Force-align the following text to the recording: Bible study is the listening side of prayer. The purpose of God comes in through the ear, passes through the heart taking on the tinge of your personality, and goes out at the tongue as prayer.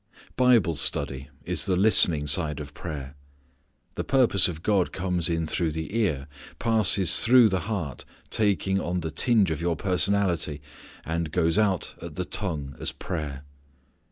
Bible 0.35 0.75
study 0.77 1.29
is 1.45 1.67
the 1.67 1.75
listening 1.75 2.25
side 2.25 2.59
of 2.59 2.73
prayer. 2.73 3.13
The 3.93 4.03
purpose 4.03 4.47
of 4.47 4.63
God 4.63 4.91
comes 4.91 5.29
in 5.29 5.45
through 5.45 5.73
the 5.73 5.95
ear, 5.95 6.25
passes 6.57 7.23
through 7.23 7.49
the 7.49 7.59
heart 7.69 8.03
taking 8.31 8.79
on 8.79 9.01
the 9.01 9.11
tinge 9.11 9.51
of 9.51 9.61
your 9.61 9.75
personality, 9.75 10.59
and 11.05 11.31
goes 11.31 11.59
out 11.59 11.93
at 12.01 12.15
the 12.15 12.25
tongue 12.25 12.75
as 12.79 12.91
prayer. 12.91 13.43